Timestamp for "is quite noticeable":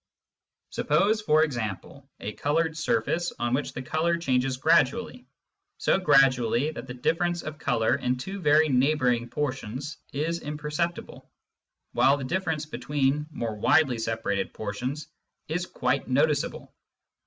15.47-16.73